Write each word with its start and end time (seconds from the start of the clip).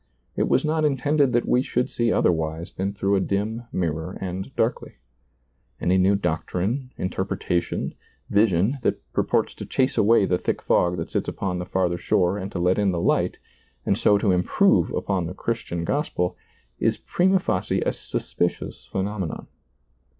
It 0.35 0.49
was 0.49 0.65
not 0.65 0.83
intended 0.83 1.31
that 1.33 1.47
we 1.47 1.61
should 1.61 1.91
see 1.91 2.11
otherwise 2.11 2.73
than 2.73 2.91
through 2.91 3.15
a 3.15 3.19
dim 3.19 3.65
mirror 3.71 4.17
and 4.19 4.49
darkly. 4.55 4.95
Any 5.79 5.99
new 5.99 6.15
doctrine, 6.15 6.91
interpretation, 6.97 7.93
vision, 8.27 8.79
that 8.81 8.97
pur 9.13 9.21
ports 9.21 9.53
to 9.53 9.65
chase 9.67 9.99
away 9.99 10.25
the 10.25 10.39
thick 10.39 10.63
fog 10.63 10.97
that 10.97 11.11
sits 11.11 11.27
upon 11.29 11.59
the 11.59 11.65
farther 11.67 11.99
shore 11.99 12.39
and 12.39 12.51
to 12.51 12.57
let 12.57 12.79
in 12.79 12.91
the 12.91 12.99
light, 12.99 13.37
and 13.85 13.95
so 13.95 14.17
to 14.17 14.25
^lailizccbvGoOgle 14.25 14.27
SEEING 14.27 14.31
DARKLY 14.31 14.41
31 14.41 14.41
improve 14.41 14.91
upon 14.95 15.25
the 15.27 15.33
Christian 15.35 15.83
Gospel, 15.83 16.35
\s 16.81 16.97
prima 16.97 17.39
facie 17.39 17.81
a 17.81 17.93
suspicious 17.93 18.85
phenomenon. 18.87 19.45